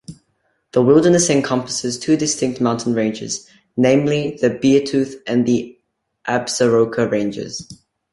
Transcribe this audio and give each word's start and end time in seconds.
The 0.71 0.81
wilderness 0.81 1.29
encompasses 1.29 1.99
two 1.99 2.17
distinct 2.17 2.59
mountain 2.59 2.95
ranges, 2.95 3.47
namely 3.77 4.35
the 4.41 4.49
Beartooth 4.49 5.13
and 5.27 5.47
Absaroka 6.27 7.05
ranges. 7.11 7.69